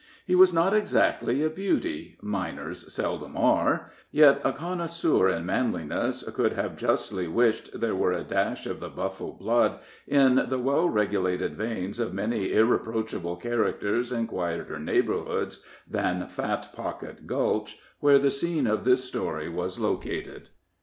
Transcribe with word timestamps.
He 0.25 0.33
was 0.33 0.51
not 0.51 0.73
exactly 0.73 1.43
a 1.43 1.49
beauty 1.51 2.17
miners 2.23 2.91
seldom 2.91 3.35
were 3.35 3.91
yet 4.09 4.41
a 4.43 4.51
connoisseur 4.51 5.29
in 5.29 5.45
manliness 5.45 6.23
could 6.33 6.53
have 6.53 6.75
justly 6.75 7.27
wished 7.27 7.79
there 7.79 7.93
were 7.93 8.11
a 8.11 8.23
dash 8.23 8.65
of 8.65 8.79
the 8.79 8.89
Buffle 8.89 9.33
blood 9.33 9.77
in 10.07 10.45
the 10.49 10.57
well 10.57 10.89
regulated 10.89 11.55
veins 11.55 11.99
of 11.99 12.15
many 12.15 12.51
irreproachable 12.51 13.35
characters 13.35 14.11
in 14.11 14.25
quieter 14.25 14.79
neighborhoods 14.79 15.63
than 15.87 16.27
Fat 16.27 16.73
Pocket 16.75 17.27
Gulch, 17.27 17.77
where 17.99 18.17
the 18.17 18.31
scene 18.31 18.65
of 18.65 18.85
this 18.85 19.03
story 19.03 19.49
was 19.49 19.77
located. 19.77 20.49